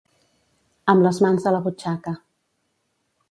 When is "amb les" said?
0.93-1.19